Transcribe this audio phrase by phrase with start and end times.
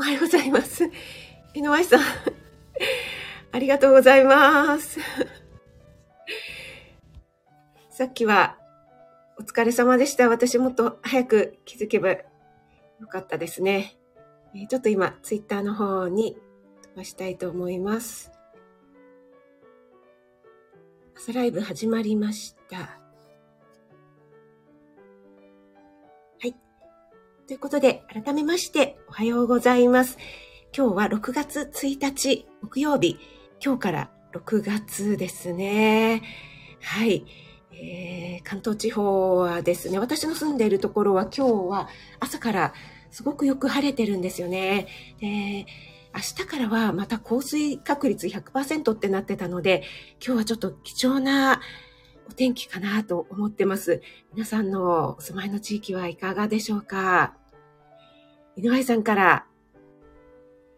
[0.00, 0.90] おはようございます。
[1.52, 2.00] 井上さん、
[3.52, 4.98] ありがとうございます。
[7.90, 8.56] さっきは、
[9.38, 10.30] お疲れ様でした。
[10.30, 12.24] 私もっと早く気づけばよ
[13.10, 13.98] かったですね。
[14.70, 16.38] ちょっと今、ツイッターの方に
[16.82, 18.32] 飛ばしたいと思います。
[21.14, 22.99] 朝ライブ始まりました。
[27.50, 30.18] ということで、改めまして、おはようございます。
[30.72, 33.18] 今日は6月1日、木曜日。
[33.60, 36.22] 今日から6月ですね。
[36.80, 37.26] はい。
[37.72, 41.88] えー、関東地方はですね、私の住んでいるところは今日は
[42.20, 42.72] 朝から
[43.10, 44.86] すごくよく晴れてるんですよね。
[45.18, 45.66] で、
[46.14, 49.82] 明日からはまた降水確率100%ってなってたので、
[50.24, 51.60] 今日はちょっと貴重な
[52.28, 54.02] お天気かなと思ってます。
[54.34, 57.39] 皆さんのお住まいの地域はいかがでしょうか？
[58.62, 59.46] 井上さんから、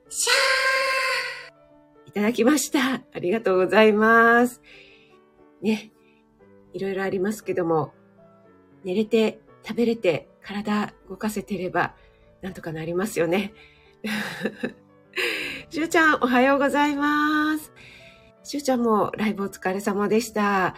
[0.09, 3.03] シャーいただきました。
[3.12, 4.62] ありがとうございます。
[5.62, 5.91] ね、
[6.73, 7.92] いろいろありますけども、
[8.84, 11.97] 寝れて、食べれて、体動かせてれば、
[12.41, 13.53] なんとかなりますよね。
[15.69, 17.73] しゅうちゃん、おはようございます。
[18.45, 20.77] しゅうちゃんもライブお疲れ様でした。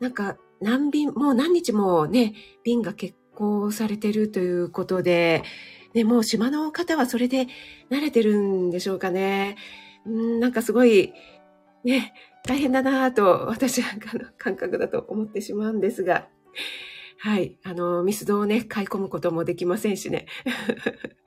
[0.00, 2.32] なんか、何便、もう何日もね、
[2.64, 5.42] 便が欠航されてるということで、
[5.98, 7.48] ね、もう島の方はそれで
[7.90, 9.56] 慣れてるんでしょうかね。
[10.08, 11.12] んなんかすごい、
[11.84, 16.28] ね、大変だなぁと、私なんかの感覚だと思ってしまうんですが、
[17.18, 20.26] はい、あの、ミスドをね、買い込むこともできませんしね。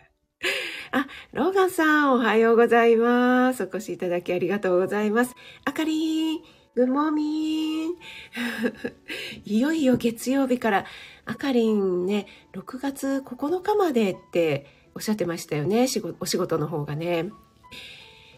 [0.93, 3.63] あ、ローガンさん、おはようございます。
[3.63, 5.35] お越しいただきありがとうございます。
[5.65, 6.39] あかりん、
[6.75, 7.95] グモーン。
[9.45, 10.85] いよいよ月曜日から、
[11.25, 15.87] あかりんね、6月9日までっておっしゃってましたよね、
[16.19, 17.31] お仕事の方がね。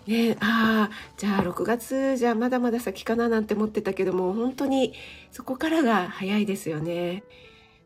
[0.08, 4.94] ねああ、じゃあ6月じゃあまだまだ先かななんて思ってたけども、本当に
[5.32, 7.24] そこからが早いですよね。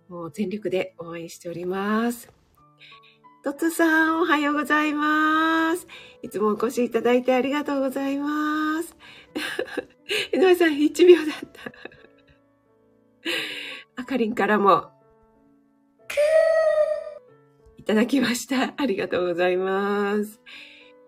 [0.08, 2.32] もう全力で応援しております。
[3.44, 5.88] トツさん、おはようございます。
[6.22, 8.96] いつもお越しいただいてありがとうございます。
[10.34, 11.72] 井上さん、1秒だった。
[14.02, 14.92] あかりんからも、
[17.78, 18.74] いただきました。
[18.78, 20.42] ありがとうございます。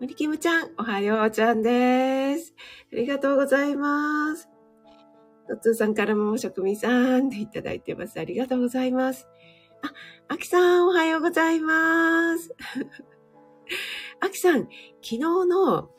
[0.00, 2.54] マリキムちゃん、おはようちゃんです。
[2.92, 4.48] ありがとうございます。
[5.48, 8.20] トツーさんからも、職味さんでいただいてます。
[8.20, 9.28] ありがとうございます。
[9.82, 9.92] あ、
[10.28, 12.54] アキさん、おはようございます。
[14.20, 14.70] アキさん、昨
[15.02, 15.90] 日の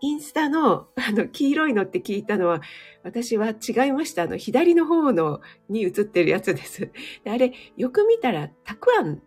[0.00, 2.60] インスタの、あの、黄色いのって聞いたのは、
[3.02, 4.24] 私は違いました。
[4.24, 6.90] あの、左の方のに映ってるやつです。
[7.26, 9.22] あれ、よく見たら、たくあん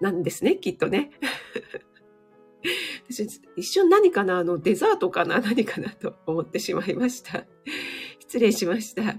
[0.00, 1.10] なんですね、きっとね。
[3.10, 7.44] 私、一瞬何かなあの、デザートかな何かなと思ってしまいました。
[8.20, 9.16] 失礼しました。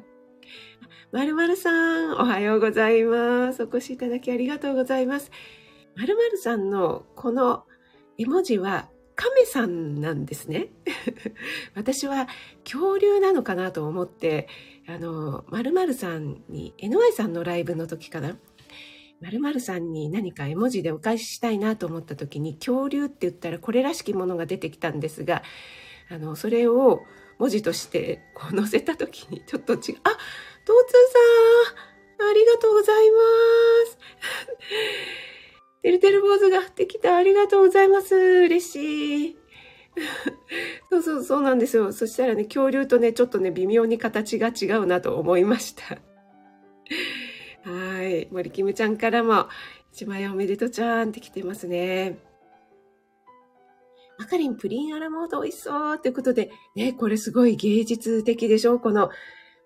[1.12, 3.64] まるまるさん、おはようございます。
[3.64, 5.32] お越しいただきありがとうございます。
[5.96, 7.66] まるまるさんのこの
[8.18, 8.90] 絵文字は
[9.50, 10.70] さんなんですね。
[11.76, 12.28] 私は
[12.64, 14.48] 恐竜なのかなと思って、
[14.88, 18.38] あの、まるさんに、NY さんのライブの時かな。
[19.22, 25.44] 〇〇さんに何か絵文字でお返ししたいなと思った時に恐竜って言ったらこれらしきものが出てきたんですが、
[26.10, 27.02] あの、それを
[27.38, 29.80] 文字としてこう載せた時にちょっと違う。
[29.80, 29.96] あ、トーツー
[32.18, 33.18] さん、ありがとうございま
[33.88, 33.98] す。
[35.81, 37.16] てるてる坊主ができた。
[37.16, 38.16] ありがとうございます。
[38.16, 39.39] 嬉しい。
[40.90, 41.92] そうそうそうなんですよ。
[41.92, 45.98] そしたらね、恐竜とね、ちょっとね、微妙に形が違うなと思いました。
[47.70, 48.28] はい。
[48.32, 49.48] 森キムちゃんからも、
[49.92, 52.20] 一枚おめでとうちゃんって来てますね。
[54.18, 58.80] あかりんプリンアラモード美味しそうということで、ね、これすごい芸術的でしょ？
[58.80, 59.10] この、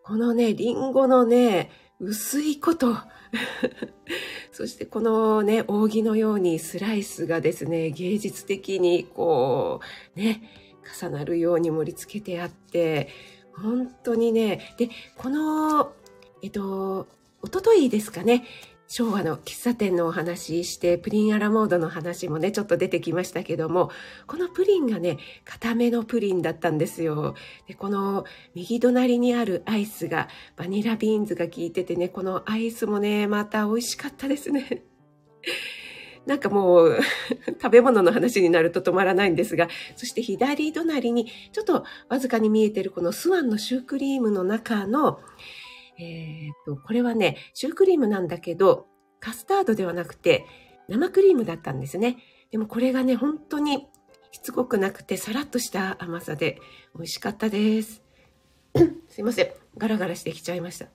[0.03, 2.97] このね、リンゴのね、薄いこと。
[4.51, 9.79] そしてこのね、扇のようにスライスがですね、芸術的にこ
[10.15, 10.41] う、ね、
[11.01, 13.09] 重なるように盛り付けてあって、
[13.53, 15.93] 本当にね、で、この、
[16.41, 17.07] えっと、
[17.41, 18.45] おとといですかね、
[18.95, 23.89] 昭和の喫茶店のお話して、プリンアラモードの話もね、ちょっと出てきましたけども、
[24.27, 27.33] このプリンがね、固めのプリンだったんですよ。
[27.67, 28.23] で、この
[28.53, 34.83] 右隣にあるアイスが、バニラビーンズが効いててね、このアイスもね、また美味しかったですね。
[36.27, 36.99] なんかもう
[37.59, 45.19] 食べ物の話になると止まらないんですが、そして左隣にちょっとわずかに見えてるこのスワンのシュークリームの中の、
[45.99, 48.87] えー、っと、これはね、シュークリームなんだけど、
[49.19, 50.45] カスタードではなくて
[50.89, 52.17] 生クリームだったんですね。
[52.51, 53.87] でもこれがね、本当に
[54.31, 56.59] しつこくなくてさらっとした甘さで
[56.95, 58.03] 美味しかったです。
[59.09, 59.51] すいません。
[59.77, 60.87] ガラガラしてきちゃいました。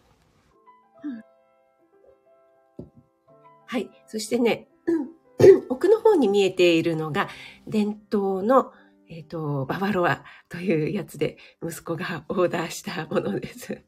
[3.66, 3.90] はい。
[4.06, 4.68] そしてね、
[5.68, 7.28] 奥の方に見えているのが
[7.66, 8.72] 伝統の
[9.10, 13.82] えっ、ー、と、ババロアというやつで息子がオーダーしたものです。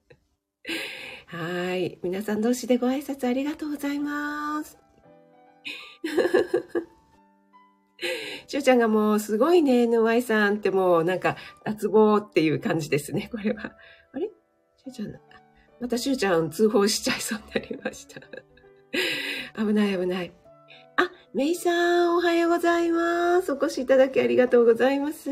[1.31, 2.01] はい。
[2.03, 4.77] 皆さん同士でご挨拶ありがとうございます。
[8.49, 13.77] しゅうちゃんがもうすごいね、NY さんってもうなんか脱帽っていう感じですね、 これは。
[14.13, 14.27] あれ？
[14.27, 15.15] しゅうちゃん、
[15.81, 18.21] またしゅうちゃん通報しちゃいそうになりました。
[19.65, 20.33] 危ない危ない。
[20.97, 23.53] あ、めいさん、おはようございます。
[23.53, 25.31] お越しいただきありがとうございます。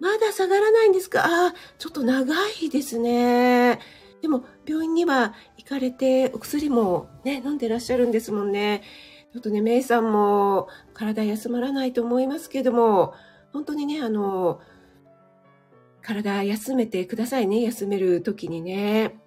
[0.00, 1.22] まだ下がらないんですか？
[1.24, 3.80] あ、ちょっと長いですね。
[4.22, 8.82] でも、病院には行かれて、お薬もね、飲んでらっしゃるんですもんね。
[9.32, 13.14] ちょっとね、メイさんも体休まらないと思いますけども、
[13.52, 14.60] 本当にね、あの、
[16.02, 19.18] 体休めてくださいね、休める時にね。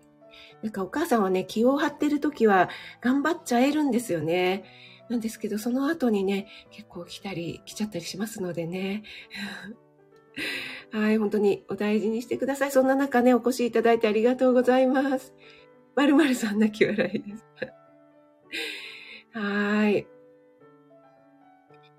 [0.62, 2.70] なんかお母さんはね、気を張ってる時は
[3.02, 4.64] 頑張っちゃえるんですよね。
[5.10, 9.04] なんですけど、その後にね、結構来たり、来ちゃったりしますのでね。
[10.92, 12.72] はい、本当にお大事にしてください。
[12.72, 15.34] そんな中ね、お越しいただいてありがとうございます。
[15.96, 17.46] まるまるさん泣き笑いです。
[19.38, 20.08] はい。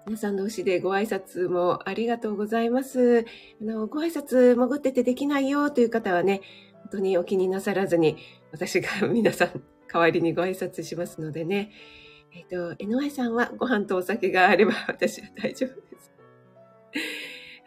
[0.06, 3.26] 皆さん同士でご挨拶もありがとうございます。
[3.60, 6.40] あの、ご挨拶潜っててできないよという方はね、
[6.74, 8.16] 本当にお気になさらずに、
[8.50, 9.62] 私が皆さん
[9.92, 11.70] 代わりにご挨拶しますのでね。
[12.32, 16.12] えっ、ー、と、NY さんはご飯とお酒があれば私は大丈夫です。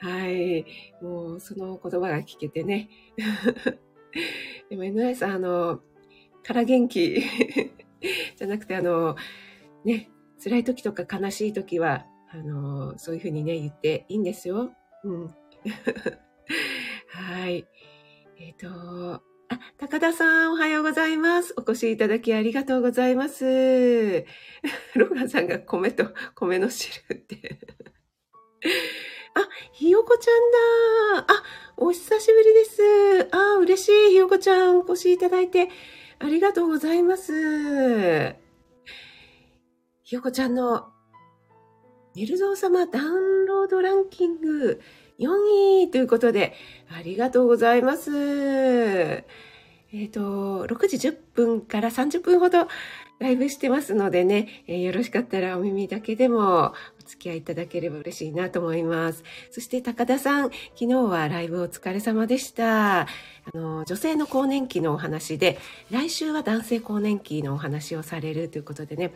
[0.04, 0.66] はい。
[1.02, 2.90] もう、その言葉が聞けてね。
[4.70, 5.80] でも NY さん、あの、
[6.44, 7.22] から元気
[8.36, 9.16] じゃなくて、あの、
[9.86, 10.12] ね、
[10.44, 14.74] 辛い時とか悲しい時は、あの、そういうふうにね、言っていいんですよ。
[15.06, 15.28] うん。
[17.08, 17.66] はい。
[18.38, 21.54] えっ、ー、と、あ、高田さん、おはようございます。
[21.56, 23.46] お越しいただきありがとうございます。
[24.96, 27.60] ローランさんが米と米の汁って。
[29.36, 31.34] あ、ひよこちゃんだ。
[31.34, 31.44] あ、
[31.78, 32.82] お久しぶりです。
[33.32, 34.12] あ、嬉しい。
[34.12, 35.70] ひよこちゃん、お越しいただいて
[36.20, 38.36] ありがとうございます。
[40.04, 40.88] ひよこちゃんの
[42.16, 44.82] ネルゾー様ダウンロードランキング
[45.20, 46.54] 4位ということで、
[46.96, 48.12] ありがとうございます。
[48.12, 52.68] えっ、ー、と、6時10分から30分ほど
[53.20, 56.74] ライブしてますのでね、えー、よろしかったらお耳だけでもお
[57.06, 59.24] 付き合いいただければ嬉しいなと思います。
[59.52, 60.44] そして高田さん、
[60.76, 63.02] 昨日はライブお疲れ様でした。
[63.02, 63.08] あ
[63.54, 65.58] の、女性の更年期のお話で、
[65.92, 69.14] 来週は男性更年期のお話をされるということでね、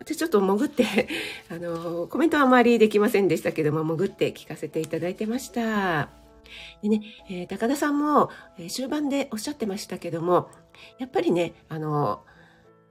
[0.00, 1.08] 私ちょっと潜って
[1.50, 6.08] あの、コメントはあまりできませんでしたけども、潜って聞かせていただいてました。
[6.82, 8.30] でね、えー、高田さんも、
[8.68, 10.50] 終盤でおっしゃってましたけども、
[10.98, 12.22] やっぱりね、あの、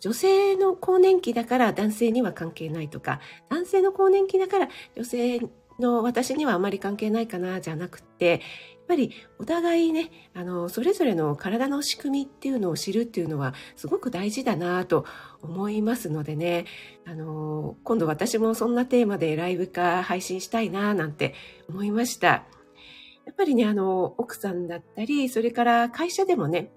[0.04, 4.68] 女性の更年期だから男性には関係ないとか、男性の更年期だから
[4.98, 5.40] 女性
[5.80, 8.42] の私にはあまり関係ないかな、じゃなくって、
[8.84, 15.06] っぱりお互いね、あの、それぞれの体の仕組みっていうのを知るっていうのはすごく大事だなと
[15.42, 16.66] 思いますのでね、
[17.06, 21.34] あの、今度私もそんなテーマでライブ化配信したいななんて
[21.70, 22.46] 思いました。
[23.26, 26.70] やっぱりね、あの、奥さんだったり、それから会社でもね、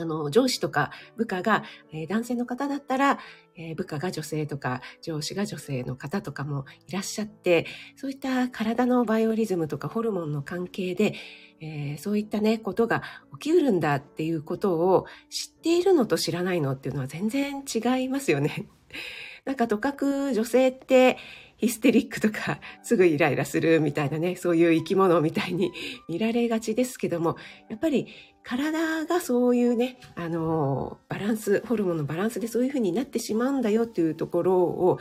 [0.00, 3.18] あの、上司とか部下が、えー、男性の方だったら、
[3.56, 7.66] えー、部下が女性とか、上司が女性の方とかもいらっしゃって、
[7.96, 11.14] そういった体のバイオリズムとかホルモンの関係で、
[11.60, 13.02] えー、そういったね、ことが
[13.38, 18.66] 起きうるんだっていうことを知っているのと知らないのっていうのは全然違いますよね。
[19.44, 21.18] なんかとかく女性って
[21.56, 25.72] ヒステリックとかすぐイライラするみたいなね、そういう生き物みたいに
[26.08, 27.36] 見られがちですけども、
[27.68, 28.06] やっぱり
[28.42, 34.98] 体がそういうね、あの、バランス、ホルモンのバランスでそういう風になってしまうんだよっていうところを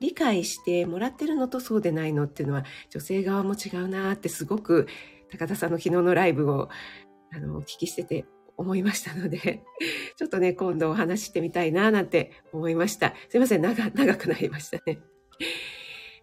[0.00, 4.86] 理解してもらってるのとそうでないのっていうのは女性側も違うなってすごく
[5.30, 6.68] 高田さんの昨日のライブを
[7.32, 8.26] あのお聞きしてて
[8.56, 9.64] 思いましたので、
[10.16, 13.14] ちょっとね、今度お話してみたいななんて思いました。
[13.28, 15.00] すいません、長、長くなりましたね。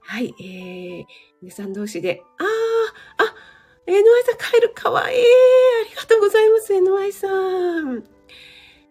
[0.02, 1.06] はい、えー、
[1.42, 3.36] 皆さん同士で、あー、あ、
[3.88, 5.18] NY さんカエルかわいい。
[5.18, 5.22] あ
[5.90, 7.28] りがとうございます、NY さ
[7.82, 8.04] ん。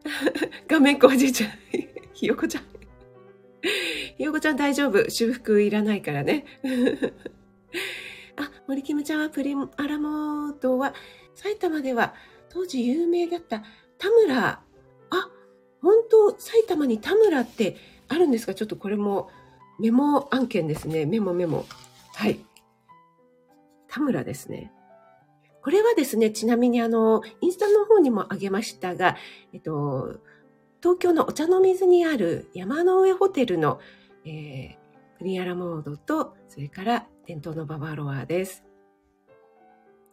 [0.69, 1.51] 画面こじいちゃん。
[2.13, 2.65] ひよこちゃん。
[4.17, 5.09] ひよこちゃん大丈夫？
[5.11, 6.45] 修復いらないからね。
[8.37, 10.95] あ、森キムちゃんはプリアラモードは
[11.35, 12.15] 埼玉では
[12.49, 13.63] 当時有名だった
[13.99, 14.49] 田村。
[14.49, 14.63] あ、
[15.83, 17.77] 本当埼玉に田村って
[18.09, 18.55] あるんですか？
[18.55, 19.31] ちょっとこれも
[19.79, 21.07] メモ案件ですね。
[21.07, 21.65] メモメモ。
[22.15, 22.41] はい。
[23.89, 24.73] 田村ですね。
[25.63, 29.17] これはですね、ちなみにあの、インスタの方にもあげましたが、
[29.53, 30.21] えっと、
[30.83, 33.79] 東京のお茶の水にある山の上ホテルの、
[34.25, 38.65] えー、プリアラモードと、それから伝統のババロアです。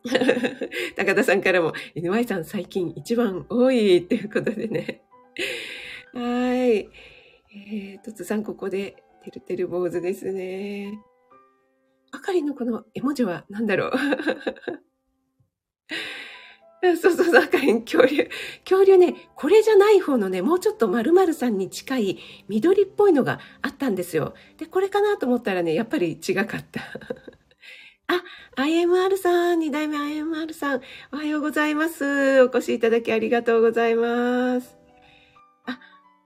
[0.96, 5.02] 高田さんからも、NY さん最近一番多いっていうことでね。
[6.14, 6.80] はい。
[6.80, 11.00] えー、とつさんここで、てるてる坊主ですね。
[12.12, 13.92] あかりのこの絵文字は何だろう？
[16.82, 18.30] そうそうそう、あかりん、恐竜。
[18.64, 24.34] 恐竜ね、これじゃない方のね、もうちょっと〇〇さんに近い緑っぽいのがあったんですよ。
[24.58, 26.82] で、これかなと思ったらね、やっぱり違かった。
[28.08, 28.24] あ、
[28.62, 32.42] IMR さん、二代目 IMR さん、おはようございます。
[32.44, 34.78] お越しいただきありがとうございます。
[35.66, 35.80] あ、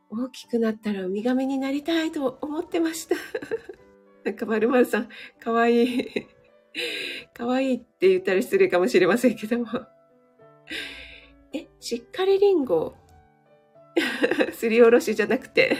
[0.09, 3.15] 大きくなったらウミガメになりたいと思ってました。
[4.25, 6.27] なんか、まるまるさん、かわいい。
[7.33, 9.65] かわいいって言ったら失礼かもしれませんけども。
[11.53, 12.95] え、しっかりりんご
[14.53, 15.75] すりおろしじゃなくて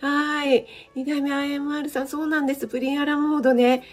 [0.00, 0.66] はい。
[0.96, 2.66] 二代目 IMR さん、そうなんです。
[2.66, 3.84] プリンアラモードね。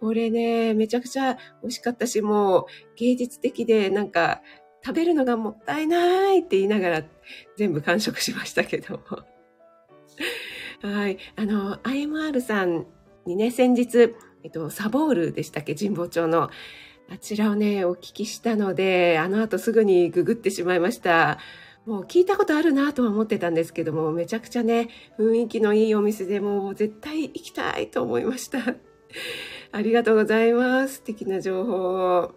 [0.00, 2.66] これね、めちゃくちゃ美味しかったし、もう
[2.96, 4.40] 芸術的で、なんか、
[4.84, 7.02] 食べるのがもったいないって言いながら
[7.56, 9.02] 全部完食しましたけども。
[10.82, 11.18] はい。
[11.36, 12.86] あの、IMR さん
[13.26, 15.74] にね、先日、えっと、サボールでしたっけ？
[15.74, 16.50] 神保町の。
[17.10, 21.38] あちらをね、お聞きしたので、あの後すぐにググってしまいました。
[21.84, 28.60] もう聞いたことあるなとは思ってたんですけども、めちゃくちゃね、雰囲気のいいお店でもう絶対行きたいと思いました。
[29.72, 30.96] ありがとうございます。
[30.96, 32.34] 素敵な情報を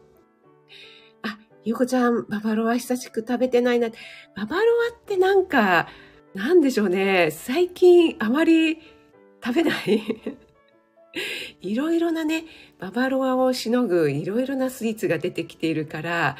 [1.22, 3.90] あ、ゆうこちゃん、ババロア久しく食べてないな。
[4.36, 5.88] ババロアってなんか、
[6.34, 7.30] なんでしょうね。
[7.32, 8.80] 最近あまり
[9.44, 10.02] 食べない
[11.62, 12.46] いろいろなね、
[12.80, 16.38] ババロアをしのぐいろいろなスイーツが出てきているから、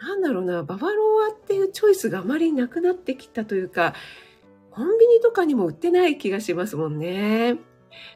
[0.00, 3.94] なんだろうな、ババロアっていうチョイスがあまりなくなってきたというか、
[4.70, 7.58] コンビニとかにも売ってない気がしますもんね。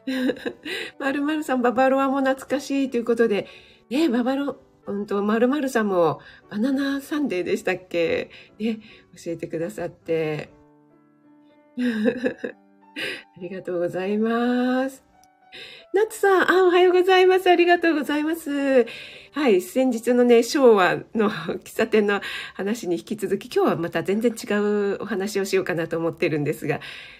[0.99, 3.47] まるまるさん、ババロアも懐かしいということで、
[3.89, 8.29] ね、ババロ、うんと、まるまるさんもバナナサンデーでしたっけ？
[8.59, 8.79] ね、
[9.23, 10.49] 教えてくださって。
[11.81, 15.10] ありがとうございます。
[15.93, 17.49] ナツさん、あ、おはようございます。
[17.49, 18.85] ありがとうございます。
[19.33, 22.21] はい、先日のね、昭和の喫茶店の
[22.53, 26.79] 話に引き続き、今日はまた全然違うお話をしようかなと思ってるんですが、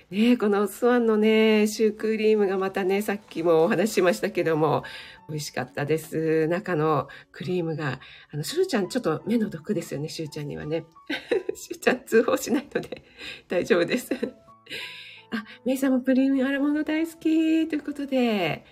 [0.09, 4.83] ね、このスワンのね、シュークリームがまたね、さっきもお話ししましたけども、
[5.29, 6.47] 美味しかったです。
[6.47, 7.99] 中のクリームが。
[8.31, 10.85] あの、シューちゃん、ちょっと目の毒ですよね、シューちゃんにはね。
[11.55, 13.03] シューちゃん通報しないので
[13.49, 14.11] 大丈夫です。
[15.31, 18.65] あ、メイさんもプリンアラモの大好きということで、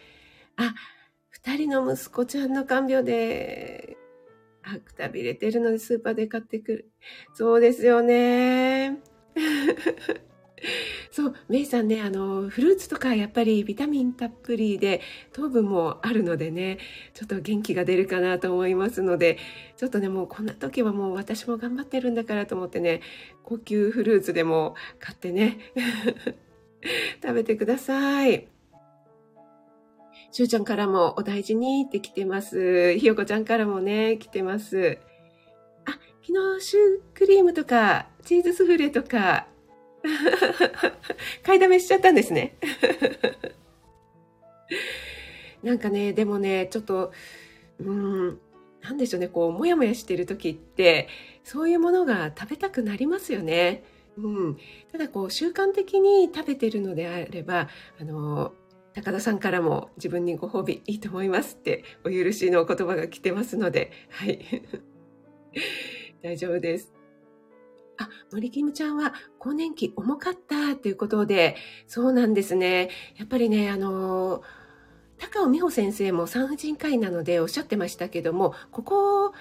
[0.57, 0.75] あ、
[1.29, 3.97] 二人の息子ちゃんの看病で、
[4.63, 6.91] あ、くたびれてるのでスーパーで買ってくる。
[7.33, 8.99] そうですよね。
[11.11, 15.01] そう、メイさんね、あの、フルーツとかやっぱりビタミンたっぷりで
[15.31, 16.77] 糖分もあるのでね、
[17.13, 19.37] ちょっと元気が出るかなと思いますので、
[19.77, 23.01] ちょっとね、もうこんな時はもう私も頑張ってるんだからと思ってね、
[23.43, 25.59] 高級フルーツでも買ってね、
[27.21, 28.47] 食べてください。
[30.31, 32.97] しゅうちゃんからもお大事にって来てます。
[32.97, 34.99] ひよこちゃんからもね、来てます。
[35.85, 35.91] あ、
[36.25, 36.83] 昨日シュー
[37.15, 39.47] クリームとか、チーズスフレとか、
[41.43, 42.55] 買いだめしちゃったんですね。
[45.63, 47.11] なんかね、でもね、ちょっと、
[47.79, 48.39] うん、
[48.81, 51.07] なんでしょうね、こう、もやもやしてる時って、
[51.43, 53.83] そういうものが食べたくなりますよね。
[54.23, 54.57] うん、
[54.91, 58.53] ただこう習慣的に食べてるのであればあの
[58.93, 64.39] 高田さんからも自分にご褒美いいと思いますってお許しの言葉が来てますのではい
[66.21, 66.93] 大丈夫です。
[67.97, 71.57] あ、森キムちゃんは更年期重かったということで、
[71.87, 72.89] そうなんですね。
[73.17, 74.41] やっぱりね、あの、
[75.17, 79.33] 高尾美穂先生も産婦人科医なのでおっしゃってましたけども、ここ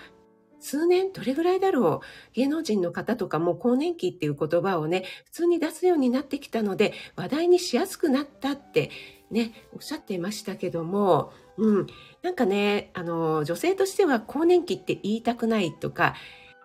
[0.60, 2.06] 数年、どれぐらいだろう？
[2.34, 8.90] 芸能人の方とかも更年期っていう言葉をね、普通に出すようになってきたので、話題にしやすくなったって
[9.30, 11.86] ね、おっしゃっていましたけども、うん。
[12.22, 16.14] なんかね、あの、女性としては更年期って言いたくないとか、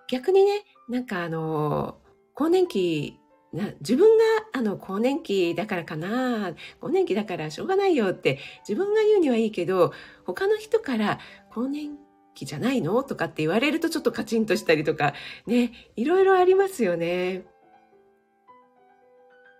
[0.07, 1.97] 逆にね、なんかあの、
[2.33, 3.19] 更年期
[3.53, 4.23] な自分が
[4.53, 9.93] あの更年期だからかな更年期だからしょうがないよって自分が言うにはいいけど
[10.25, 11.19] 他の人から
[11.51, 12.02] 更年期
[12.33, 13.03] 期じゃないの？
[13.03, 15.13] とかって言われるとちょっとカチンとしたりとか、
[15.45, 17.45] ね、いろいろありますよね。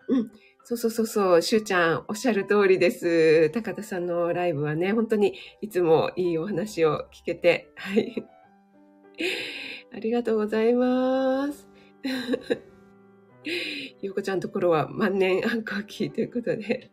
[0.08, 0.32] うん。
[0.66, 3.50] そうそうそうそう、しゅうちゃん、おっしゃる通りです。
[3.50, 8.26] 高田さんのライブはね、本当にいつもいいお話を聞けて、はい。
[9.94, 11.68] ありがとうございます。
[14.02, 16.90] ゆうこちゃんのところは万年暗黒期ということで。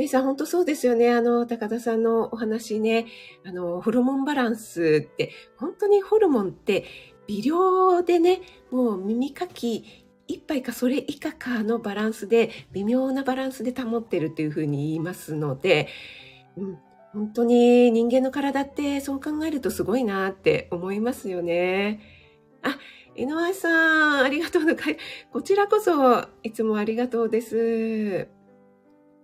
[0.00, 1.12] メイさん、本当そうですよね。
[1.12, 3.04] あの、高田さんのお話ね。
[3.44, 6.86] あの、ホルモンバランスって、本当にホルモンって
[7.26, 8.40] 微量でね、
[8.70, 15.86] もう耳かき一杯かそれ以下かのバランスで、微妙なバランスで保ってるっていうふうに言いますので、
[16.56, 16.78] うん、
[17.12, 22.00] 本当に人間の体ってそう考えるとすごいなって思いますよね。
[22.62, 22.78] あ、
[23.16, 24.96] 井上さん、ありがとうございます。
[25.30, 28.39] こちらこそ、いつもありがとうです。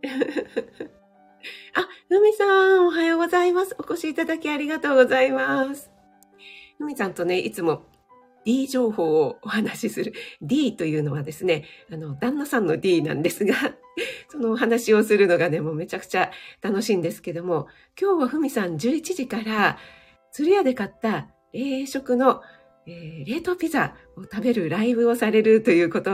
[1.74, 2.44] あ、ふみさ
[2.76, 3.76] ん、おはようございます。
[3.78, 5.90] お越しいただきありがとうございます。
[6.78, 7.84] ふみさんとね、いつも
[8.44, 10.14] D 情報をお話しする。
[10.40, 13.54] D というのはですね、あの、旦那さんの D なんですが、
[14.30, 17.66] そのお話をするのがね、もうめちゃくちゃ楽しいんですけども、
[18.00, 19.78] 今日はふみさん11時から、
[20.30, 22.42] 鶴屋で買った冷食の、
[22.86, 26.12] えー、冷凍ピザを食べるライブをされるということ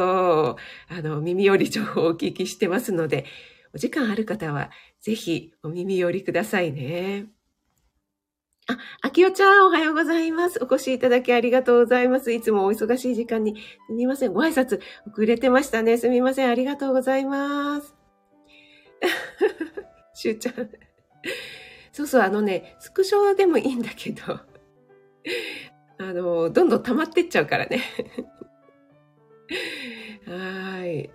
[0.52, 0.56] を、
[0.88, 3.26] あの、耳寄り情報をお聞きしてますので、
[3.74, 7.26] お時間ある方は、ぜひお耳寄りくださいね。
[8.68, 10.62] あ、あきおちゃん、おはようございます。
[10.62, 12.32] お越しいただきありがとうございます。
[12.32, 14.32] いつもお忙しい時間に、すみません。
[14.32, 15.98] ご挨拶遅れてましたね。
[15.98, 16.50] すみません。
[16.50, 17.94] ありがとうございます。
[20.14, 20.70] しゅうちゃん。
[21.92, 24.22] そうそう、あのね、スクショでもいいんだけど、
[25.98, 27.80] あの、どんどん溜まってっちゃうからね。
[30.26, 31.10] はい。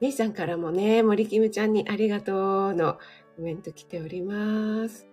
[0.00, 2.98] 姉さんからもね、森キムちゃんにありがとうの
[3.36, 5.06] コメント来ております。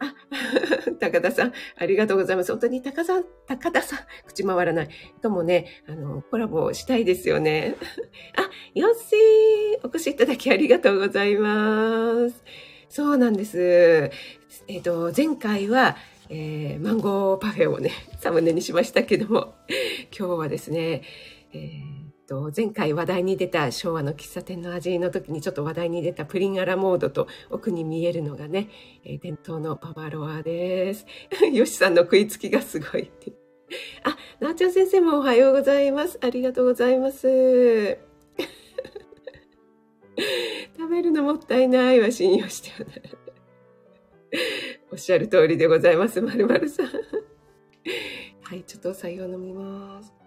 [0.00, 0.14] あ、
[0.98, 2.50] 高田さん、ありがとうございます。
[2.50, 4.88] 本当に高田さん、高田さん、口回らない。
[5.20, 7.76] ともね、あの、コラボしたいですよね。
[8.36, 12.42] あ、よっしーお越しいただきありがとうございます。
[12.88, 14.10] そうなんです。
[14.66, 15.96] えっ、ー、と、前回は、
[16.28, 19.54] えー、マンゴーパフェをね、サムネにしましたけども、
[20.16, 21.02] 今日はですね、
[21.52, 22.01] えー
[22.32, 28.70] と、前回話題に出た昭和の喫茶店の味の時にちょっと話題に出たプリンアラモードと奥に見えるのがね、
[29.04, 31.04] えー、伝統のババロアです。
[31.52, 33.34] よしさんの食いつきがすごいって。
[34.04, 36.18] あ、なーちゃん先生もおはようございます。
[36.22, 37.28] ありがとうございます。
[40.78, 43.02] 食べるのもったいないは信用してはない。
[44.90, 46.86] おっしゃる通りでございます、まるまるさん。
[46.86, 50.21] はい、ちょっとお酒を飲みます。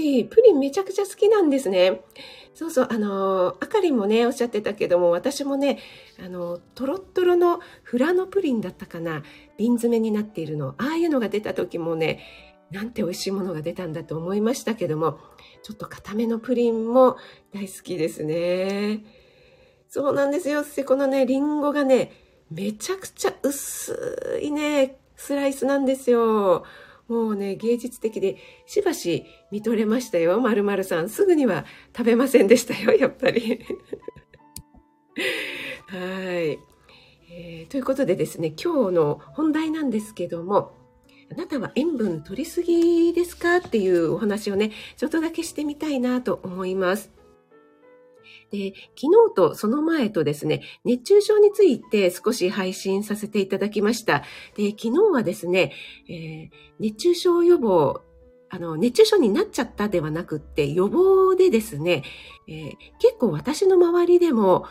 [0.00, 2.02] ヨッシー、プリンめちゃくちゃ好きなんですね。
[2.54, 5.78] そうそう、あの、あかりもね、おっしゃってたけども、私もね、
[6.24, 9.22] あの、とろっとろのフラノプリンだったかな、
[9.56, 12.20] 瓶詰めになっているの、ああいうのが出た時もね、
[12.70, 15.18] なんて美味しいものが出たんだと思いましたけども、
[15.62, 17.16] ちょっと固めのプリンも
[17.52, 19.04] 大好きですね。
[19.88, 20.64] そうなんですよ。
[20.86, 22.12] このね、リンゴがね、
[22.50, 26.64] めちゃくちゃ薄いね、スライスなんですよ。
[27.08, 28.36] もうね、芸術的で、
[28.66, 31.08] しばし見とれましたよ、まるさん。
[31.08, 31.64] すぐには
[31.96, 33.60] 食べませんでしたよ、やっぱり。
[35.88, 36.58] はい、
[37.30, 37.66] えー。
[37.68, 40.72] ということでですね、今日の本題なんですけども、
[41.30, 43.56] あなたは塩分取りすぎですか？
[43.56, 47.10] っていうお話をね、ちょっとだけしてみたいなと思います。
[48.54, 54.22] で、昨日とその前とですね、熱中症について少し配信させていただきました。
[54.56, 55.72] で、昨日はですね、
[56.08, 58.02] えー、熱中症予防、
[58.50, 62.04] あの、熱中症になっちゃったではなくって、予防でですね、
[62.46, 64.66] えー、結構私の周りでも、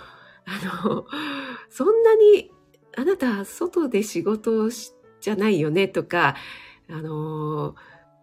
[0.46, 1.06] あの、
[1.70, 2.52] そんなに、
[2.96, 6.38] あなた、外で仕事じゃないよねとか、
[6.90, 7.76] あの、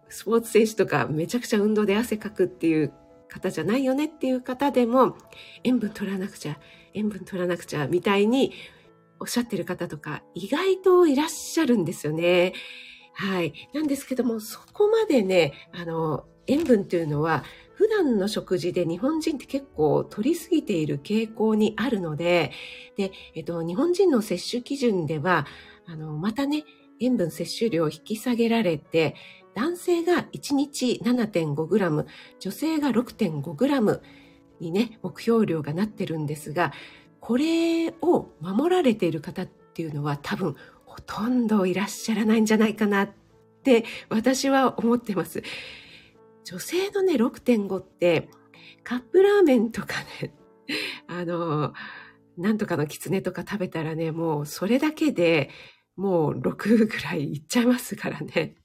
[0.09, 2.93] スポーツ選手とかめちゃくちゃ運動で汗かくっていう
[3.31, 5.15] 方じゃないよねっていう方でも、
[5.63, 6.59] 塩分取らなくちゃ、
[6.93, 8.51] 塩分取らなくちゃ、みたいに
[9.19, 12.53] おっしゃってる方とか、意外といらっしゃるんですよね。
[13.13, 13.53] はい。
[13.73, 17.43] なんですけども、そこまでね、あの、塩分っていうのは、
[17.75, 22.51] 普段の食事で日本人って結構取りすぎている傾向にあるので、
[22.97, 25.47] で、えっと、日本人の摂取基準では、
[25.87, 26.63] あの、またね、
[26.99, 29.15] 塩分摂取量を引き下げられて、
[29.53, 32.05] 男性が1日 7.5g、
[32.39, 34.01] 女性が 6.5g
[34.59, 36.71] にね、目標量がなってるんですが、
[37.19, 43.09] これを守られている方っていうのは多分ほとんどいらっしゃらないんじゃないかなっ
[43.63, 45.43] て私は思ってます。
[46.43, 48.29] 女性のね、6.5って
[48.83, 50.33] カップラーメンとかね、
[51.07, 51.73] あの、
[52.37, 55.49] なんとかの狐とか食べたらね、もうそれだけで
[55.95, 58.55] もう6ぐらいいっちゃいますからね。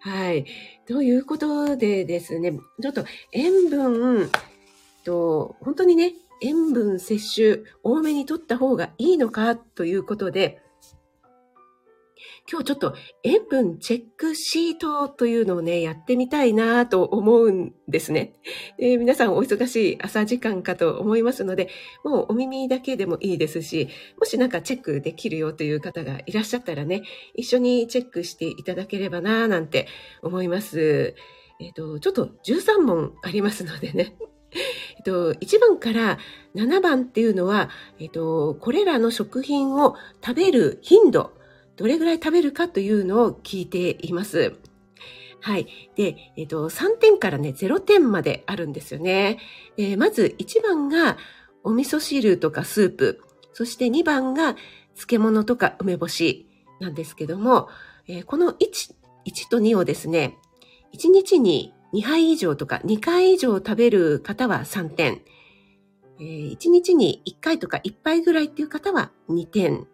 [0.00, 0.46] はい。
[0.86, 4.30] ということでですね、ちょっと塩分
[5.04, 10.62] と、本当にね、塩分摂取多めに取った方がいいのかということで、
[12.50, 18.32] 今日ちょっと塩分チェックシートというのをね、やってみたいなと思うんですね。
[18.76, 21.68] で皆さんお忙しい朝時間かと思いますので、
[22.04, 27.02] もうお耳だけでもいいですし、もしなんかチェックできるよという方がいらっしゃったらね、
[27.34, 29.86] 一緒にチェックしていただければなぁなんて
[30.20, 31.14] 思います。
[31.60, 34.16] えっ、と、ちょっと13問ありますのでね。
[34.96, 36.18] えっと、1番から
[36.56, 41.32] 7番っていうのは、えっと、これらの食品を食べる頻度、
[41.80, 44.54] どれぐらい食べるかというのを聞いています。
[45.40, 45.66] はい。
[45.96, 49.38] で、えっと、3点からね、0点まであるんですよね。
[49.78, 51.16] えまず1番が
[51.64, 53.22] お味噌汁とかスープ、
[53.54, 54.56] そして2番が
[54.94, 56.46] 漬物とか梅干し
[56.80, 57.70] なんですけども、
[58.06, 58.58] えこの1、
[59.24, 60.36] 1と2をですね、
[60.92, 65.22] 1日に2杯以上とか2回以上食べる方は3点、
[66.18, 69.86] えー、1日に1回とか1杯ぐらいっていう方は2点、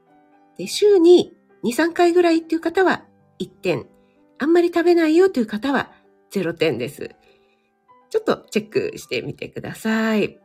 [0.58, 1.35] で週に
[1.66, 3.04] 2、3回ぐらいっていう方は
[3.40, 3.88] 1点。
[4.38, 5.90] あんまり食べないよという方は
[6.30, 7.10] 0点です。
[8.08, 10.38] ちょっとチェックしてみてください。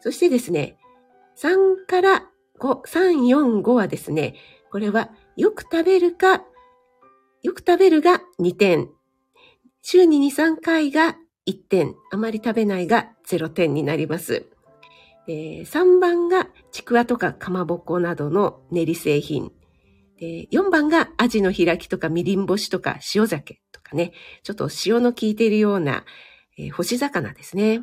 [0.00, 0.78] そしてですね、
[1.36, 4.36] 3から5、3、4、5はですね、
[4.70, 6.44] これはよく食べるか、
[7.42, 8.88] よく食べるが2点。
[9.82, 11.94] 週に2、3回が1点。
[12.10, 14.46] あまり食べないが0点になります。
[15.28, 19.52] 3番がちくわとかかまぼこなどの練り製品。
[20.18, 26.04] で、4番がアジの開きとかみりん干しとか塩鮭とかね、ちょっと塩の効いているような、
[26.58, 27.82] えー、干し魚ですね。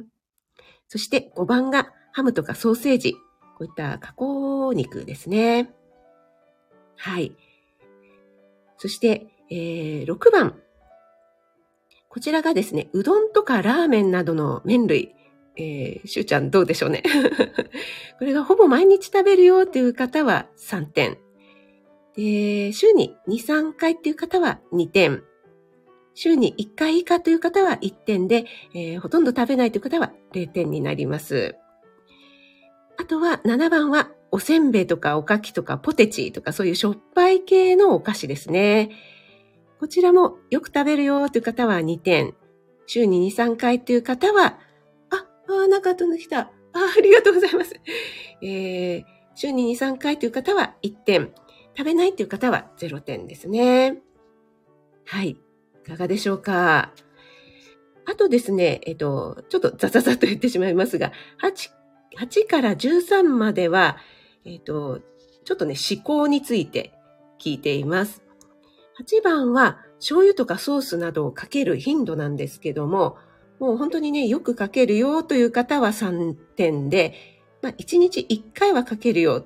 [0.88, 3.20] そして5番がハムとかソーセージ、こ
[3.62, 5.72] ういった加工肉ですね。
[6.98, 7.36] はい。
[8.78, 10.60] そして、えー、6番。
[12.10, 15.16] こちらがですね、うどんとかラーメンなどの麺類。
[15.58, 17.04] えー、しゅうちゃんどうでしょうね。
[18.18, 21.18] これがほぼ毎日食べるよっていう方は3点。
[22.16, 25.24] で、週に2、3回っていう方は2点。
[26.14, 31.56] 週に1回以下という方は1点で、えー、ほとんど食べないという方は0点になります。
[32.98, 38.92] あとは7番はおせんべいとかおかきとかポテチとかそういうしょっぱい系のお菓子ですね。
[39.80, 42.36] こちらもよく食べるよという方は2点。
[42.88, 44.60] 週に2、3回という方は、
[45.10, 46.40] あ、あ、なんか飛んできた。
[46.40, 46.50] あ、
[46.98, 47.74] ありがとうございます。
[48.44, 51.34] えー、週に2、3回という方は1点。
[51.78, 53.98] 食べないっていう方は0点ですね。
[55.06, 55.30] はい。
[55.30, 55.38] い
[55.88, 56.92] かがでしょうか？
[58.06, 61.70] あとですね、えっと、ちょっとザザザと言ってしまいますが、8、
[62.20, 63.98] 8から13までは、
[64.44, 65.02] えっと、
[65.46, 66.94] ちょっとね、思考について
[67.40, 68.24] 聞いています。
[69.00, 73.18] 8番は醤油とかソースなどをかける頻度なんですけども、
[73.60, 77.14] もう本当にね、よくかけるよという方は3点で、
[77.62, 79.46] まあ、1日1回はかけるよ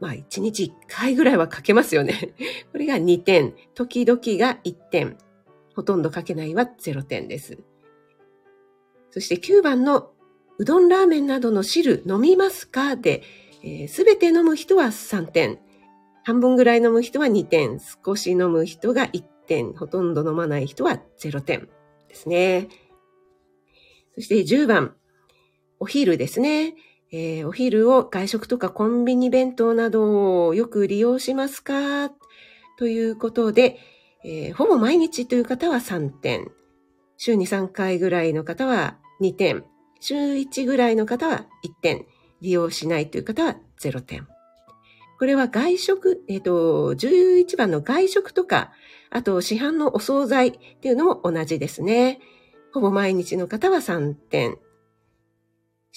[0.00, 2.34] まあ1日1回ぐらいはかけますよね。
[2.72, 3.54] これが2点。
[3.74, 5.18] 時々が1点。
[5.74, 7.58] ほとんどかけないは0点です。
[9.10, 10.12] そして9番の
[10.58, 13.22] うどんラーメンなどの汁飲みますかで、
[13.88, 15.58] す、え、べ、て飲む人は3点。
[16.24, 17.80] 半分ぐらい飲む人は2点。
[17.80, 19.72] 少し飲む人が1点。
[19.72, 21.68] ほとんど飲まない人は0点
[22.08, 22.68] ですね。
[24.14, 24.94] そして10番。
[25.80, 26.74] お昼ですね。
[27.10, 32.10] えー、お昼を外食とかコンビニ弁当などをよく利用しますか？
[32.78, 33.78] ということで、
[34.24, 36.50] えー、ほぼ毎日という方は3点。
[37.16, 39.64] 週に3回ぐらいの方は2点。
[40.00, 42.06] 週1ぐらいの方は1点。
[42.40, 44.26] 利用しないという方は0点。
[45.18, 48.70] これは外食、えっ、ー、と、11番の外食とか、
[49.10, 52.20] あと市販のお惣菜っていうのも同じですね。
[52.72, 54.58] ほぼ毎日の方は3点。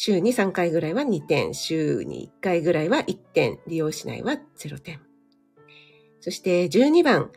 [0.03, 4.99] 週に3回ぐらいは2点、週に1回ぐらいは1点、利用しないは0点。
[6.21, 7.29] そして12番、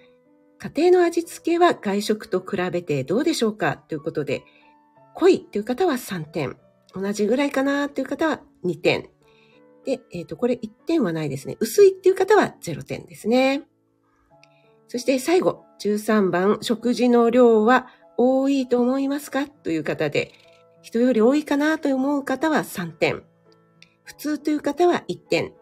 [0.57, 3.77] 家庭の味付けは外食と比べてどうでしょうか？
[3.77, 4.45] ということで、
[5.15, 6.57] 濃いという方は3点、
[6.95, 9.11] 同じぐらいかなという方は2点。
[9.85, 11.59] で、えっ、ー、と、これ1点はないですね。
[11.61, 13.65] 薄いっていう方は0点ですね。
[14.89, 19.49] そして最後、13番、食事の量は多いと思いますか？
[19.49, 20.33] という方で、
[20.85, 23.23] 人より多いかなと思う方は3点。
[24.05, 25.55] 普通という方は1点。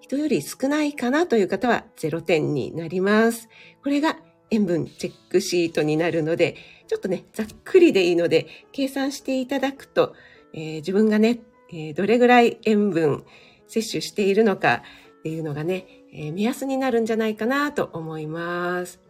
[0.00, 3.48] 人より少ないかなという方は0点になります。
[3.82, 4.18] これが
[4.50, 6.56] 塩分チェックシートになるので、
[6.88, 10.14] ちょっとね、ざっくりでいいので、計算していただくと、
[10.52, 13.24] えー、自分がね、えー、どれぐらい塩分
[13.68, 14.82] 摂取しているのか
[15.20, 19.05] っていうのがね、えー、目安になるんじゃないかなと思います。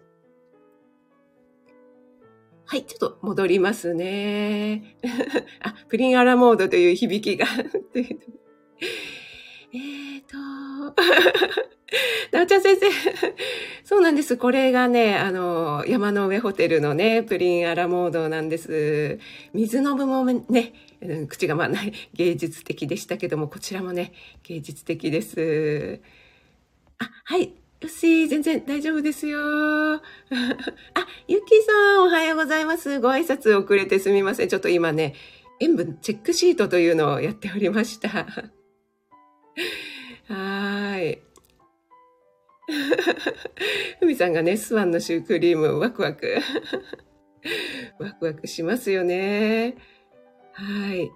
[2.68, 4.96] はい、ちょっと戻りますね。
[5.62, 7.46] あ、プリンアラモードという響きが。
[9.72, 10.36] えーと、
[12.36, 12.86] なおちゃん先生、
[13.84, 14.36] そうなんです。
[14.36, 19.20] これがね、あの、山の上ホテルのね、プリンアラモードなんです。
[19.54, 26.00] 水の部もね、うん口がまない芸術的でしたけども、こちらもね、芸術的です。
[26.98, 27.54] あ、はい。
[27.80, 29.38] よし、全然大丈夫ですよ。
[29.96, 30.00] あ、
[31.28, 33.00] ゆきさん、おはようございます。
[33.00, 34.48] ご挨拶遅れてすみません。
[34.48, 35.14] ちょっと今ね、
[35.60, 38.08] 塩分チェックシートというのをやっておりました。
[40.28, 41.22] はい。
[44.00, 46.38] ふみさんがね、スワンのシュークリーム、ワクワク。
[47.98, 49.76] ワクワクしますよね。
[50.52, 51.10] はい。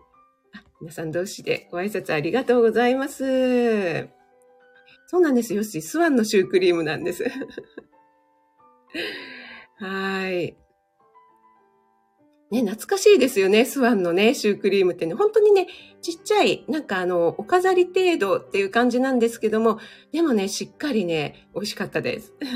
[0.81, 4.20] 皆さん同士でご挨拶ありがとうございます。
[5.11, 7.25] そうなんですよし、スワンのシュークリームなんです。
[9.81, 10.57] はい。
[12.53, 13.65] ね、懐かしいですよね。
[13.65, 15.67] スワンのね、シュークリームってね、本当にね、
[16.01, 19.81] ちっちゃい、なんかあの、お飾り程度っていう感じなんですけども、
[20.13, 22.33] でもね、しっかりね、美味しかったです。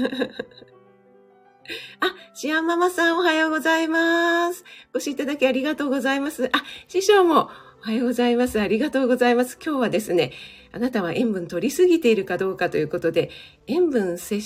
[1.99, 4.63] あ、シアンママさんおはようございます。
[4.93, 6.51] ご視聴いただきありがとうございます。
[6.53, 8.61] あ、師匠もおはようございます。
[8.61, 9.59] ありがとうございます。
[9.61, 10.31] 今日はですね、
[10.75, 13.31] あなたは塩分取りすぎているかどうかということで、
[13.69, 14.45] 塩分摂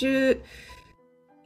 [0.00, 0.40] 取、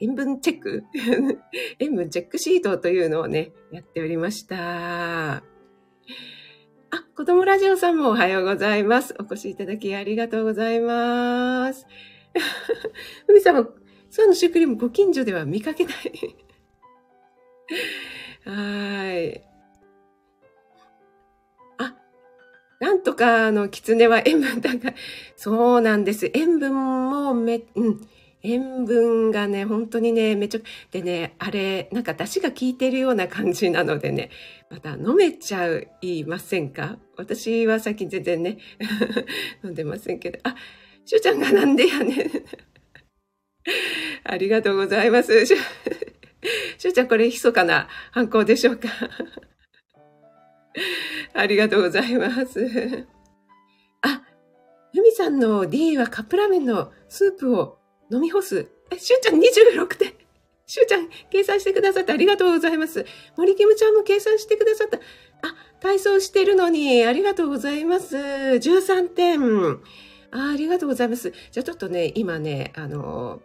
[0.00, 0.84] 塩分チェック？
[1.78, 5.34] 塩分チェックシートというのをね、やっておりました。
[5.36, 5.42] あ、
[7.14, 9.14] 子供ラジオさんもおはようございます。
[9.20, 11.86] お越しいただきありがとうございます。
[13.26, 13.68] ふみさんも、
[14.08, 15.94] そうのシュークリームご近所では見かけない
[18.48, 19.51] はい。
[22.82, 24.94] なんとかあの、狐は塩分高い。
[25.36, 26.32] そうなんです。
[26.34, 26.74] 塩分
[27.10, 28.08] もめ、うん。
[28.42, 30.58] 塩分がね、本当にね、めちゃ、
[30.90, 34.30] でね、あれ、なんか出汁が効いてるような感じなのでね、
[34.68, 35.68] また飲めちゃ
[36.00, 36.98] いませんか？
[37.16, 38.58] 私は最近全然ね、
[39.62, 40.56] 飲んでませんけど、あ、
[41.04, 42.30] しゅうちゃんがなんでやねん。
[44.24, 45.46] ありがとうございます。
[45.46, 48.88] しゅうちゃん、これ密かな犯行でしょうか？
[51.34, 53.06] ありがとうございます。
[54.02, 54.22] あ、
[54.94, 57.78] ふみさんの D はカップラーメンのスープを
[58.10, 58.66] 飲み干す。
[58.90, 60.14] え、しゅうちゃん26点。
[60.66, 63.04] しゅうちゃん、計算してくださってありがとうございます。
[63.36, 64.98] 森キムちゃんも計算してくださった。
[64.98, 65.00] あ、
[65.80, 68.16] 体操してるのに、ありがとうございます。
[68.16, 69.80] 13点。
[70.30, 71.32] あありがとうございます。
[71.50, 73.42] じゃあちょっとね、今ね、あの、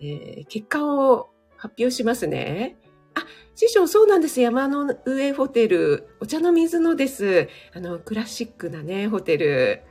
[0.00, 2.78] えー、結果を発表しますね。
[3.14, 4.40] あ、師匠、そうなんです。
[4.40, 7.48] 山の上ホテル、お茶の水のです。
[7.74, 9.82] あの、クラシックなね、ホテル。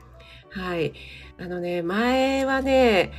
[0.49, 0.93] はい。
[1.38, 3.12] あのね、前はね、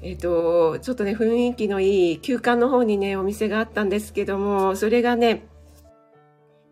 [0.00, 5.48] えっ、ー、と、ちょっとね、雰囲気のいい休館の方にね、お店があったんですけども、それがね、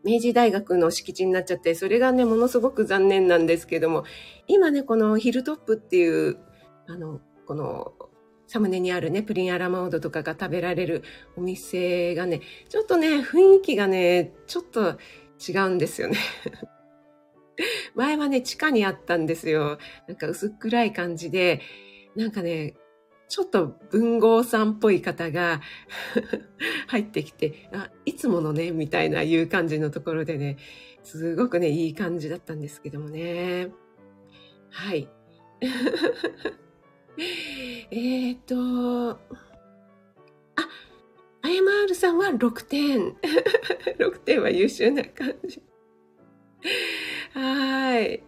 [0.05, 4.05] 明治大学の敷地になっちゃって、それがね、ものすごく残念なんですけども、
[4.46, 6.38] 今ね、このヒルトップっていう、
[6.87, 7.92] あの、この、
[8.47, 11.03] サムネにあるね、プリンアラモードとかが食べられる
[11.37, 14.99] お店がね、ちょっとね、雰囲気がね、ちょっと
[15.47, 16.19] 違うんですよね。
[17.95, 19.79] 前はね、地下にあったんですよ。
[20.07, 21.61] なんか薄暗い感じで、
[22.15, 22.75] なんかね、
[23.29, 25.61] ちょっと文豪さんっぽい方が
[26.87, 30.59] 入ってきて、あ、いつものね、みたいないう感じのところでね、
[31.03, 33.71] すごくね、いい感じだったんですけどもね。
[34.71, 35.09] はい。
[37.19, 39.19] えっと、あ、
[41.43, 43.17] IMR さんは6点。
[43.99, 45.63] 6点は優秀な感じ。
[47.33, 48.23] はい。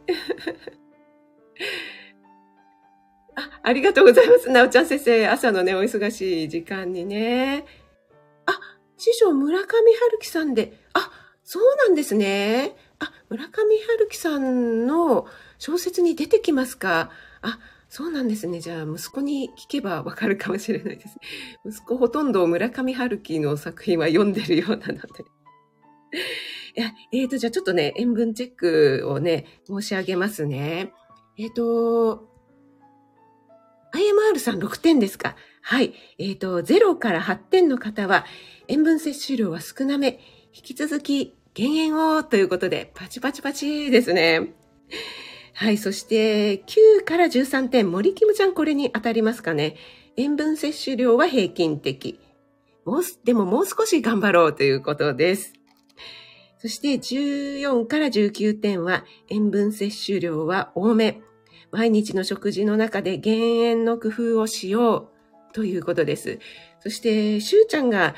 [3.36, 4.48] あ、ありがとうございます。
[4.50, 5.26] なおちゃん先生。
[5.28, 7.66] 朝のね、お忙しい時間にね。
[8.46, 8.58] あ、
[8.96, 10.72] 師匠、村上春樹さんで。
[10.94, 11.10] あ、
[11.44, 12.76] そうなんですね。
[12.98, 15.26] あ、村上春樹さんの
[15.58, 17.10] 小説に出てきますか。
[17.42, 18.60] あ、そうなんですね。
[18.60, 21.16] じゃあ、息子に聞けばわかるかもしれないです。
[21.66, 24.98] 息子ほとんど村上春樹の作品は読んでるようなので。
[26.76, 30.92] いや、えっ、ー、と、じゃあちょっとね、塩分チェックをね、申し上げますね。
[31.38, 32.28] えっ、ー、と、
[33.94, 35.34] IMR さん6点ですか？
[35.62, 35.94] はい。
[36.18, 38.26] えっ、ー、と、0から8点の方は、
[38.68, 40.20] 塩分摂取量は少なめ、
[40.54, 44.52] 引き続き減塩をということで、パチパチパチですね。
[45.58, 45.76] はい。
[45.76, 49.74] そして、9から13点、森キムちゃんこれに当たりますかね。
[50.16, 52.20] 塩分摂取量は平均的。
[52.84, 55.54] もう、でももう少し頑張ろうということです。
[56.58, 61.22] そして14から19点は塩分摂取量は多め。
[61.72, 65.10] 毎日の食事の中で減塩の工夫をしよ
[65.50, 66.38] うということです。
[66.78, 68.14] そして、しゅうちゃんが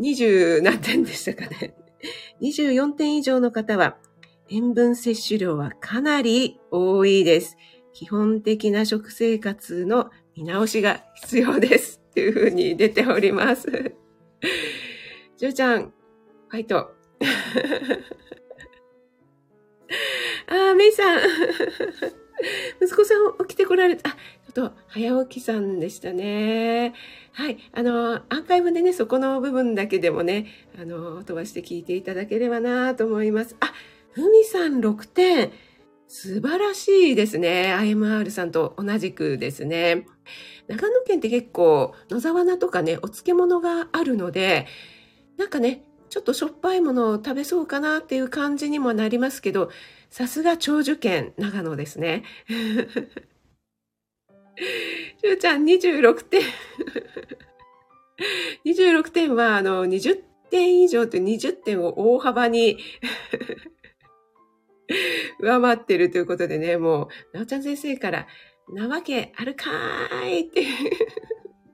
[0.00, 1.76] 20何点でしたかね。
[2.40, 3.98] 24点以上の方は、
[4.54, 7.56] 塩分摂取量はかなり多いです。
[7.94, 12.02] 基本的な食生活の見直しが必要です。
[12.10, 13.70] っていうふうに出ております。
[15.38, 15.94] ジョーちゃん、
[16.48, 16.76] ファイト。
[20.48, 21.20] あー、メイさん。
[22.82, 24.10] 息子さん起きてこられた。
[24.10, 26.92] あ、ちょっと早起きさんでしたね。
[27.32, 27.56] はい。
[27.72, 30.46] あの、アーカイブでね、そこの部分だけでもね、
[30.78, 33.56] あの、飛ばして聞いていただければなと思います。
[33.60, 33.72] あ、
[34.12, 35.52] ふみさん6点。
[36.06, 37.74] 素晴らしいですね。
[37.74, 40.06] IMR さんと同じくですね。
[40.68, 44.66] 長野県って結構野沢菜とかね、お漬物があるので、
[45.38, 49.70] なんかね、ちょっとしょっぱいものを食べそうかなっていう感じにもなりますけど、
[50.10, 52.24] さすが長寿県長野ですね。
[55.22, 56.42] しゅうちゃん26点。
[58.66, 60.20] 26点は、あの、20
[60.50, 62.76] 点以上と20点を大幅に
[65.40, 68.26] 上回ってるということでね、もう、なおちゃん先生から、
[68.68, 70.66] なわけあるかーいって、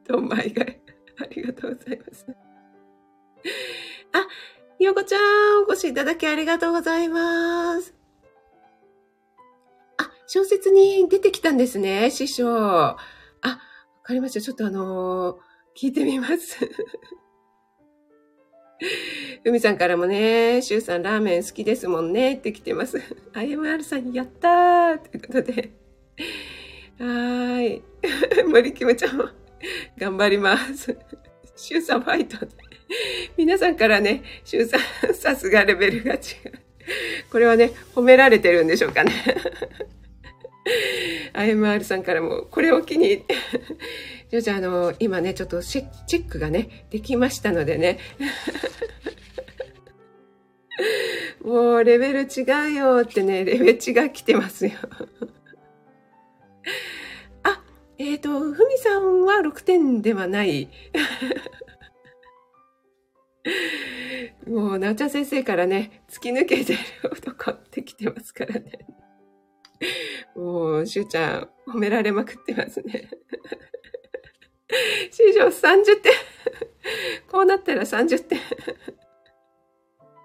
[0.07, 2.27] どんまいが、ありがとうございます。
[4.13, 4.27] あ、
[4.79, 7.95] ひよこちゃん、お越しいただきありがとうございます。
[9.99, 12.49] あ、小説に出てきたんですね、師匠。
[12.49, 12.97] あ、
[13.43, 13.59] わ
[14.03, 14.41] かりました。
[14.41, 16.69] ちょっとあのー、聞いてみます。
[19.43, 22.99] ふみさんからもね、しゅうさんラーメン好きですもんねって来てます。
[23.33, 25.71] IMR さんにやったーということで。
[26.99, 27.83] はーい。
[28.49, 29.29] 森キムちゃんも
[29.99, 30.97] 頑張ります。
[31.57, 32.37] しゅうさんファイト。
[33.37, 36.21] 皆さんからね、しゅうさんさすがレベルが違う。
[37.31, 39.13] これはね、褒められてるんでしょうかね。
[41.35, 43.25] IMR さんからも、これを機に、
[44.31, 47.99] じゃあ、あの、今ね、ちょっとチェックがね、できましたのでね。
[51.43, 54.73] もう、レベル違うよってね、レベチが来てますよ。
[57.43, 57.65] あ、
[57.97, 60.69] えっ、ー、と、ふみさんは6点ではない。
[64.47, 68.87] もう、なおちゃん先生からね、突き抜けてる男ってきてますからね。
[70.37, 73.09] もう、しゅうちゃん、褒められまくってますね。
[75.11, 76.13] 史上30点。
[77.31, 78.39] こうなったら30点。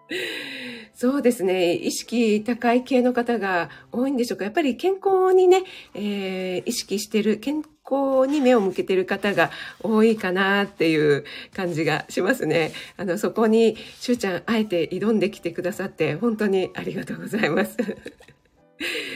[0.93, 1.73] そうですね。
[1.73, 4.43] 意識高い系の方が多いんでしょうか。
[4.45, 5.63] やっぱり健康にね、
[5.95, 9.49] えー、意識してる、健康に目を向けてる方が
[9.81, 12.73] 多いかなっていう感じがしますね。
[12.97, 17.75] あの、そこに、しゅうちゃん、あえて挑んできてくださって、本当にありがとうございます。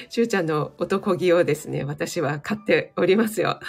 [0.10, 3.60] しゅうちゃんの男気をですね、私は買っておりますよ。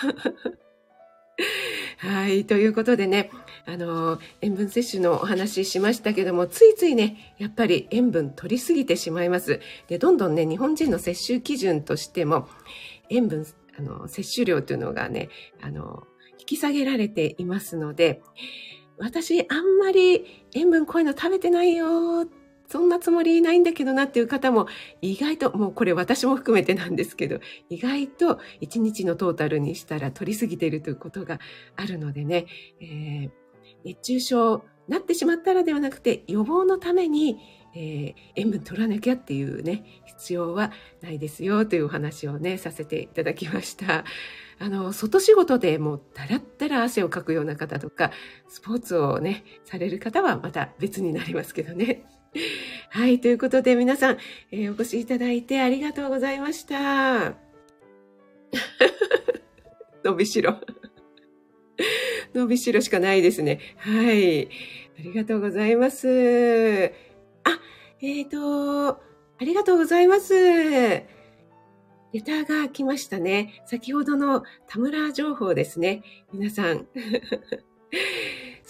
[1.98, 2.44] はい。
[2.44, 3.31] ということでね、
[3.66, 9.61] あの、塩分摂取のお話ししましたけども、ついついね、やっぱり塩分取りすぎてしまいます。
[9.88, 12.48] で、どんどんね、日本人の摂取基準としても、
[13.11, 13.46] 塩分、
[13.79, 15.29] あの、摂取量というのがね、
[15.62, 16.05] あの、
[16.40, 18.22] 引き下げられていますので、
[18.98, 20.24] 私、あんまり
[20.55, 22.29] 塩分濃いの食べてないよっ
[22.68, 24.66] そんなつもりないんだけどなっていう方も
[25.00, 31.40] 意外と、もうこれ私も含めてなんですけど、意外と1日のトータルにしたら取りすぎてるということが
[31.76, 32.46] あるのでね、
[32.81, 33.31] えー、
[33.85, 37.38] 熱中症なってしまったらではなくて予防のために、
[37.74, 44.04] えー、塩分取らなきゃっていうね、必要はないですよというお話をね、させていただきました。
[44.59, 48.11] あの、外仕事でもうだらったら汗をかくような方とか、
[48.48, 52.04] スポーツをね、される方はまた別になりますけどね。
[52.90, 53.20] はい。
[53.20, 54.18] ということで皆さん、
[54.51, 57.35] えー、お越しいただいてありがとうございました。
[60.05, 60.59] 伸びしろ。
[62.35, 63.61] 伸びしろしかないですね。
[63.79, 64.46] はい。
[64.46, 64.51] あ
[65.03, 66.09] りがとうございます。
[67.44, 67.61] あ、
[68.01, 69.01] えっ、ー、と、あ
[69.40, 70.35] りがとうございます。
[70.35, 73.62] レターが来ましたね。
[73.66, 76.03] 先ほどの田村情報ですね。
[76.32, 76.86] 皆さん。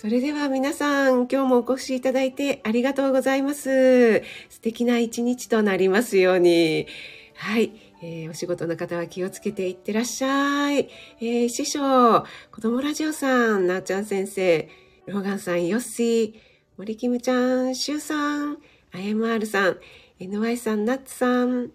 [0.01, 4.23] それでは皆さん、今日もお越しいただいてありがとうございます。
[4.49, 6.87] 素敵な一日となりますように。
[7.35, 7.73] はい。
[8.01, 10.89] えー、お仕事の方は気をつけていってらっしゃい。
[11.21, 14.69] えー、師匠、子供ラジオさん、なおちゃん先生、
[15.07, 16.35] ローガンさん、ヨッシー、
[16.77, 18.59] 森キムちゃん、シュウさん、
[18.93, 19.79] IMR さん、
[20.21, 21.73] NY さん、ナッツさん、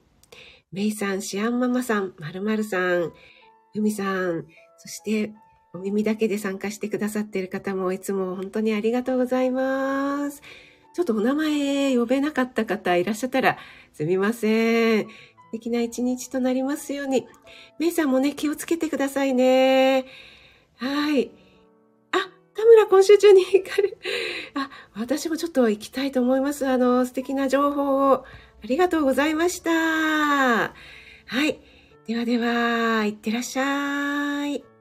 [0.72, 3.12] メイさん、シアンママさん、まるまるさん、
[3.74, 4.46] ふみさん、
[4.78, 5.34] そして、
[5.76, 10.44] お耳だけで参加してくださっている方もいつも本当にありがとうございます。
[10.94, 13.58] ちょっとお名前呼べなかった方いらっしゃったら
[13.92, 15.08] すみません。
[15.08, 15.10] 素
[15.54, 17.28] 敵な一日となりますように。
[17.80, 20.06] メイさんもね、気をつけてくださいね。
[20.78, 21.32] はい。
[22.12, 22.18] あ、
[22.56, 23.98] 田ら今週中に行かれ、
[24.54, 26.68] あ、私もちょっと行きたいと思います。
[26.68, 28.26] あの、素敵な情報をあ
[28.64, 29.72] りがとうございました。
[29.72, 30.74] は
[31.48, 31.60] い。
[32.08, 34.73] ではでは、いってらっしゃい。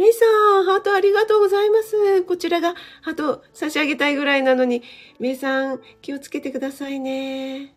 [0.00, 0.24] メイさ
[0.62, 2.22] ん、ハートありがとうございます。
[2.22, 4.82] こちらがハート差し上げたいぐらいなのに、
[5.18, 7.74] メイさん、気をつけてくださいね。